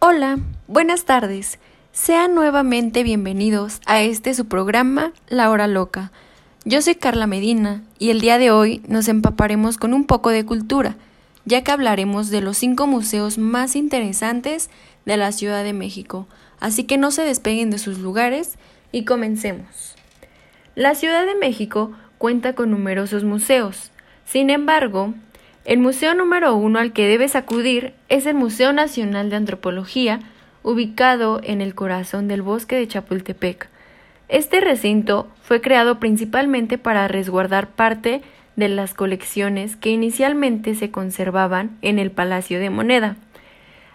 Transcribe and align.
Hola, 0.00 0.38
buenas 0.68 1.06
tardes. 1.06 1.58
Sean 1.90 2.36
nuevamente 2.36 3.02
bienvenidos 3.02 3.80
a 3.84 4.00
este 4.00 4.32
su 4.32 4.46
programa 4.46 5.12
La 5.26 5.50
Hora 5.50 5.66
Loca. 5.66 6.12
Yo 6.64 6.80
soy 6.82 6.94
Carla 6.94 7.26
Medina 7.26 7.82
y 7.98 8.10
el 8.10 8.20
día 8.20 8.38
de 8.38 8.52
hoy 8.52 8.80
nos 8.86 9.08
empaparemos 9.08 9.76
con 9.76 9.94
un 9.94 10.04
poco 10.04 10.30
de 10.30 10.46
cultura, 10.46 10.94
ya 11.46 11.64
que 11.64 11.72
hablaremos 11.72 12.30
de 12.30 12.40
los 12.40 12.56
cinco 12.58 12.86
museos 12.86 13.38
más 13.38 13.74
interesantes 13.74 14.70
de 15.04 15.16
la 15.16 15.32
Ciudad 15.32 15.64
de 15.64 15.72
México. 15.72 16.28
Así 16.60 16.84
que 16.84 16.96
no 16.96 17.10
se 17.10 17.22
despeguen 17.22 17.70
de 17.70 17.80
sus 17.80 17.98
lugares 17.98 18.56
y 18.92 19.04
comencemos. 19.04 19.96
La 20.76 20.94
Ciudad 20.94 21.26
de 21.26 21.34
México 21.34 21.90
cuenta 22.18 22.54
con 22.54 22.70
numerosos 22.70 23.24
museos. 23.24 23.90
Sin 24.24 24.50
embargo, 24.50 25.14
el 25.68 25.80
museo 25.80 26.14
número 26.14 26.56
uno 26.56 26.78
al 26.78 26.94
que 26.94 27.06
debes 27.06 27.36
acudir 27.36 27.92
es 28.08 28.24
el 28.24 28.34
Museo 28.34 28.72
Nacional 28.72 29.28
de 29.28 29.36
Antropología, 29.36 30.20
ubicado 30.62 31.42
en 31.44 31.60
el 31.60 31.74
corazón 31.74 32.26
del 32.26 32.40
bosque 32.40 32.76
de 32.76 32.88
Chapultepec. 32.88 33.68
Este 34.30 34.60
recinto 34.60 35.28
fue 35.42 35.60
creado 35.60 36.00
principalmente 36.00 36.78
para 36.78 37.06
resguardar 37.06 37.68
parte 37.68 38.22
de 38.56 38.70
las 38.70 38.94
colecciones 38.94 39.76
que 39.76 39.90
inicialmente 39.90 40.74
se 40.74 40.90
conservaban 40.90 41.76
en 41.82 41.98
el 41.98 42.10
Palacio 42.12 42.58
de 42.60 42.70
Moneda. 42.70 43.16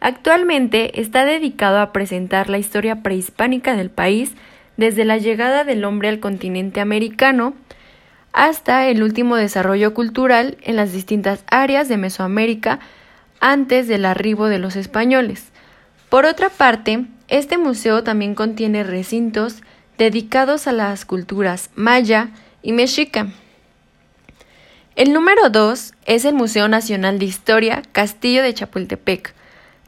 Actualmente 0.00 1.02
está 1.02 1.26
dedicado 1.26 1.80
a 1.80 1.92
presentar 1.92 2.48
la 2.48 2.56
historia 2.56 3.02
prehispánica 3.02 3.76
del 3.76 3.90
país 3.90 4.32
desde 4.78 5.04
la 5.04 5.18
llegada 5.18 5.64
del 5.64 5.84
hombre 5.84 6.08
al 6.08 6.18
continente 6.18 6.80
americano 6.80 7.52
hasta 8.38 8.86
el 8.86 9.02
último 9.02 9.34
desarrollo 9.34 9.94
cultural 9.94 10.58
en 10.62 10.76
las 10.76 10.92
distintas 10.92 11.42
áreas 11.48 11.88
de 11.88 11.96
Mesoamérica 11.96 12.78
antes 13.40 13.88
del 13.88 14.04
arribo 14.04 14.46
de 14.46 14.60
los 14.60 14.76
españoles. 14.76 15.48
Por 16.08 16.24
otra 16.24 16.48
parte, 16.48 17.04
este 17.26 17.58
museo 17.58 18.04
también 18.04 18.36
contiene 18.36 18.84
recintos 18.84 19.64
dedicados 19.98 20.68
a 20.68 20.72
las 20.72 21.04
culturas 21.04 21.70
maya 21.74 22.28
y 22.62 22.70
mexica. 22.70 23.26
El 24.94 25.12
número 25.12 25.50
2 25.50 25.94
es 26.06 26.24
el 26.24 26.34
Museo 26.34 26.68
Nacional 26.68 27.18
de 27.18 27.24
Historia 27.24 27.82
Castillo 27.90 28.44
de 28.44 28.54
Chapultepec. 28.54 29.34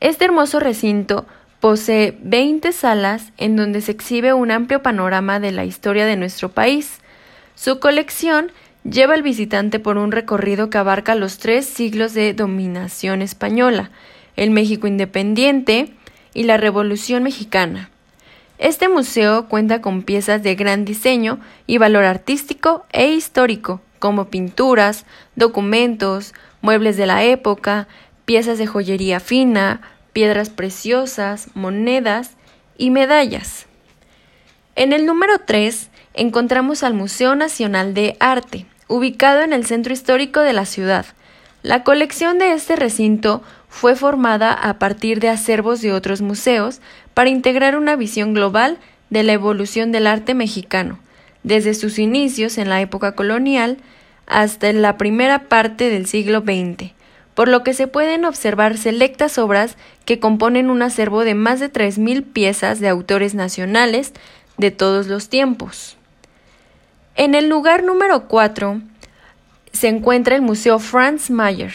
Este 0.01 0.25
hermoso 0.25 0.59
recinto 0.59 1.25
posee 1.61 2.19
20 2.21 2.73
salas 2.73 3.31
en 3.37 3.55
donde 3.55 3.81
se 3.81 3.93
exhibe 3.93 4.33
un 4.33 4.51
amplio 4.51 4.83
panorama 4.83 5.39
de 5.39 5.53
la 5.53 5.65
historia 5.65 6.05
de 6.05 6.17
nuestro 6.17 6.49
país. 6.49 7.01
Su 7.63 7.79
colección 7.79 8.53
lleva 8.85 9.13
al 9.13 9.23
visitante 9.23 9.79
por 9.81 9.99
un 9.99 10.13
recorrido 10.13 10.71
que 10.71 10.79
abarca 10.79 11.15
los 11.15 11.37
tres 11.37 11.67
siglos 11.67 12.15
de 12.15 12.33
dominación 12.33 13.21
española, 13.21 13.91
el 14.35 14.51
México 14.51 14.87
independiente 14.87 15.93
y 16.33 16.45
la 16.45 16.57
Revolución 16.57 17.23
mexicana. 17.23 17.91
Este 18.57 18.89
museo 18.89 19.47
cuenta 19.47 19.83
con 19.83 20.05
piezas 20.05 20.43
de 20.43 20.55
gran 20.55 20.87
diseño 20.87 21.39
y 21.67 21.77
valor 21.77 22.05
artístico 22.05 22.87
e 22.93 23.09
histórico, 23.09 23.83
como 23.99 24.31
pinturas, 24.31 25.05
documentos, 25.37 26.33
muebles 26.63 26.97
de 26.97 27.05
la 27.05 27.25
época, 27.25 27.89
piezas 28.25 28.57
de 28.57 28.67
joyería 28.67 29.21
fina, 29.21 29.83
piedras 30.15 30.49
preciosas, 30.49 31.49
monedas 31.53 32.39
y 32.79 32.89
medallas. 32.89 33.67
En 34.77 34.95
el 34.95 35.05
número 35.05 35.41
3 35.41 35.90
encontramos 36.15 36.83
al 36.83 36.95
Museo 36.95 37.35
Nacional 37.35 37.95
de 37.95 38.17
Arte, 38.21 38.67
ubicado 38.89 39.43
en 39.43 39.53
el 39.53 39.65
centro 39.65 39.93
histórico 39.93 40.41
de 40.41 40.53
la 40.53 40.67
ciudad. 40.67 41.07
La 41.63 41.85
colección 41.85 42.39
de 42.39 42.53
este 42.53 42.75
recinto 42.77 43.43
fue 43.69 43.95
formada 43.95 44.53
a 44.53 44.79
partir 44.79 45.21
de 45.21 45.29
acervos 45.29 45.81
de 45.81 45.93
otros 45.93 46.23
museos 46.23 46.81
para 47.15 47.31
integrar 47.31 47.77
una 47.77 47.97
visión 47.97 48.35
global 48.35 48.79
de 49.11 49.23
la 49.23 49.33
evolución 49.33 49.93
del 49.93 50.07
arte 50.07 50.35
mexicano, 50.35 50.99
desde 51.43 51.75
sus 51.75 51.99
inicios 51.99 52.59
en 52.59 52.69
la 52.69 52.81
época 52.81 53.13
colonial 53.13 53.79
hasta 54.27 54.73
la 54.73 54.97
primera 54.97 55.49
parte 55.49 55.91
del 55.91 56.07
siglo 56.07 56.41
XX, 56.41 56.93
por 57.35 57.49
lo 57.49 57.63
que 57.63 57.75
se 57.75 57.87
pueden 57.87 58.25
observar 58.25 58.77
selectas 58.77 59.39
obras 59.39 59.77
que 60.05 60.19
componen 60.19 60.71
un 60.71 60.83
acervo 60.83 61.25
de 61.25 61.35
más 61.35 61.61
de 61.61 61.73
3.000 61.73 62.25
piezas 62.25 62.81
de 62.81 62.89
autores 62.89 63.35
nacionales 63.35 64.13
de 64.57 64.71
todos 64.71 65.07
los 65.07 65.29
tiempos. 65.29 65.97
En 67.21 67.35
el 67.35 67.51
lugar 67.51 67.85
número 67.85 68.29
4 68.29 68.81
se 69.73 69.89
encuentra 69.89 70.37
el 70.37 70.41
Museo 70.41 70.79
Franz 70.79 71.29
Mayer. 71.29 71.75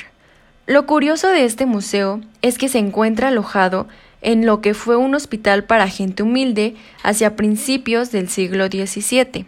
Lo 0.65 0.87
curioso 0.87 1.27
de 1.27 1.45
este 1.45 1.67
museo 1.67 2.19
es 2.41 2.57
que 2.57 2.67
se 2.67 2.79
encuentra 2.79 3.27
alojado 3.27 3.87
en 4.23 4.47
lo 4.47 4.59
que 4.59 4.73
fue 4.73 4.95
un 4.95 5.13
hospital 5.13 5.63
para 5.63 5.87
gente 5.87 6.23
humilde 6.23 6.75
hacia 7.03 7.35
principios 7.35 8.11
del 8.11 8.27
siglo 8.27 8.65
XVII. 8.65 9.45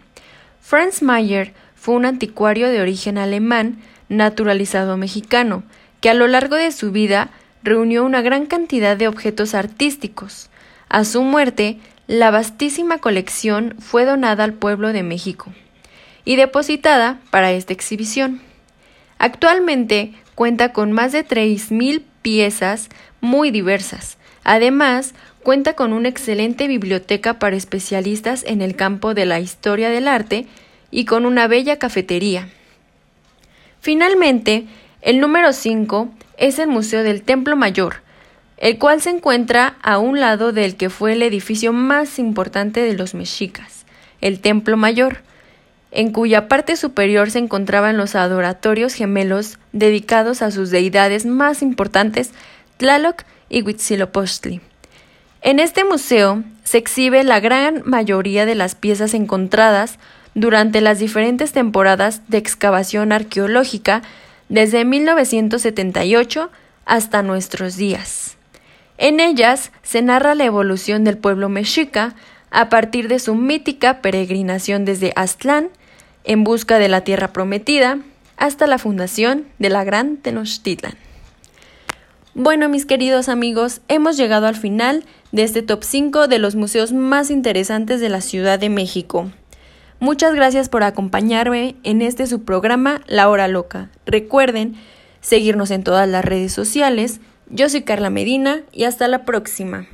Franz 0.60 1.02
Mayer 1.02 1.52
fue 1.74 1.96
un 1.96 2.04
anticuario 2.04 2.68
de 2.68 2.80
origen 2.80 3.18
alemán 3.18 3.80
naturalizado 4.08 4.96
mexicano, 4.96 5.64
que 6.00 6.10
a 6.10 6.14
lo 6.14 6.28
largo 6.28 6.54
de 6.54 6.70
su 6.70 6.92
vida 6.92 7.30
reunió 7.64 8.04
una 8.04 8.22
gran 8.22 8.46
cantidad 8.46 8.96
de 8.96 9.08
objetos 9.08 9.52
artísticos. 9.52 10.48
A 10.88 11.04
su 11.04 11.24
muerte, 11.24 11.80
la 12.06 12.30
vastísima 12.30 12.98
colección 12.98 13.74
fue 13.80 14.04
donada 14.04 14.44
al 14.44 14.52
pueblo 14.52 14.92
de 14.92 15.02
México 15.02 15.52
y 16.28 16.36
depositada 16.36 17.18
para 17.30 17.52
esta 17.52 17.72
exhibición. 17.72 18.42
Actualmente 19.16 20.12
cuenta 20.34 20.74
con 20.74 20.92
más 20.92 21.12
de 21.12 21.26
3.000 21.26 22.02
piezas 22.20 22.90
muy 23.22 23.50
diversas. 23.50 24.18
Además, 24.44 25.14
cuenta 25.42 25.72
con 25.72 25.94
una 25.94 26.10
excelente 26.10 26.68
biblioteca 26.68 27.38
para 27.38 27.56
especialistas 27.56 28.44
en 28.46 28.60
el 28.60 28.76
campo 28.76 29.14
de 29.14 29.24
la 29.24 29.40
historia 29.40 29.88
del 29.88 30.06
arte 30.06 30.44
y 30.90 31.06
con 31.06 31.24
una 31.24 31.48
bella 31.48 31.78
cafetería. 31.78 32.50
Finalmente, 33.80 34.66
el 35.00 35.20
número 35.20 35.54
5 35.54 36.10
es 36.36 36.58
el 36.58 36.68
Museo 36.68 37.04
del 37.04 37.22
Templo 37.22 37.56
Mayor, 37.56 38.02
el 38.58 38.76
cual 38.76 39.00
se 39.00 39.08
encuentra 39.08 39.78
a 39.80 39.96
un 39.96 40.20
lado 40.20 40.52
del 40.52 40.76
que 40.76 40.90
fue 40.90 41.14
el 41.14 41.22
edificio 41.22 41.72
más 41.72 42.18
importante 42.18 42.82
de 42.82 42.92
los 42.92 43.14
mexicas, 43.14 43.86
el 44.20 44.40
Templo 44.40 44.76
Mayor, 44.76 45.22
en 45.90 46.12
cuya 46.12 46.48
parte 46.48 46.76
superior 46.76 47.30
se 47.30 47.38
encontraban 47.38 47.96
los 47.96 48.14
adoratorios 48.14 48.94
gemelos 48.94 49.58
dedicados 49.72 50.42
a 50.42 50.50
sus 50.50 50.70
deidades 50.70 51.24
más 51.26 51.62
importantes, 51.62 52.32
Tlaloc 52.76 53.22
y 53.48 53.62
Huitzilopochtli. 53.62 54.60
En 55.40 55.60
este 55.60 55.84
museo 55.84 56.42
se 56.64 56.78
exhibe 56.78 57.24
la 57.24 57.40
gran 57.40 57.82
mayoría 57.84 58.44
de 58.44 58.54
las 58.54 58.74
piezas 58.74 59.14
encontradas 59.14 59.98
durante 60.34 60.80
las 60.80 60.98
diferentes 60.98 61.52
temporadas 61.52 62.22
de 62.28 62.38
excavación 62.38 63.12
arqueológica 63.12 64.02
desde 64.48 64.84
1978 64.84 66.50
hasta 66.84 67.22
nuestros 67.22 67.76
días. 67.76 68.36
En 68.98 69.20
ellas 69.20 69.72
se 69.82 70.02
narra 70.02 70.34
la 70.34 70.44
evolución 70.44 71.04
del 71.04 71.18
pueblo 71.18 71.48
mexica 71.48 72.14
a 72.50 72.68
partir 72.68 73.08
de 73.08 73.18
su 73.18 73.34
mítica 73.34 74.00
peregrinación 74.00 74.84
desde 74.84 75.12
Aztlán 75.14 75.70
en 76.28 76.44
busca 76.44 76.78
de 76.78 76.88
la 76.88 77.00
tierra 77.00 77.32
prometida 77.32 77.98
hasta 78.36 78.68
la 78.68 78.78
fundación 78.78 79.46
de 79.58 79.70
la 79.70 79.82
Gran 79.82 80.18
Tenochtitlan. 80.18 80.94
Bueno, 82.34 82.68
mis 82.68 82.86
queridos 82.86 83.28
amigos, 83.28 83.80
hemos 83.88 84.16
llegado 84.16 84.46
al 84.46 84.54
final 84.54 85.04
de 85.32 85.42
este 85.42 85.62
top 85.62 85.82
5 85.82 86.28
de 86.28 86.38
los 86.38 86.54
museos 86.54 86.92
más 86.92 87.30
interesantes 87.30 88.00
de 88.00 88.10
la 88.10 88.20
Ciudad 88.20 88.60
de 88.60 88.68
México. 88.68 89.32
Muchas 90.00 90.34
gracias 90.34 90.68
por 90.68 90.84
acompañarme 90.84 91.74
en 91.82 92.02
este 92.02 92.26
su 92.26 92.44
programa 92.44 93.00
La 93.08 93.28
Hora 93.28 93.48
Loca. 93.48 93.90
Recuerden 94.06 94.76
seguirnos 95.20 95.72
en 95.72 95.82
todas 95.82 96.08
las 96.08 96.24
redes 96.24 96.52
sociales. 96.52 97.20
Yo 97.48 97.68
soy 97.70 97.82
Carla 97.82 98.10
Medina 98.10 98.60
y 98.70 98.84
hasta 98.84 99.08
la 99.08 99.24
próxima. 99.24 99.88